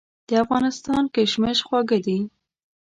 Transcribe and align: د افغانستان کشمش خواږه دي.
د 0.27 0.29
افغانستان 0.43 1.03
کشمش 1.15 1.59
خواږه 1.67 1.97
دي. 2.05 2.19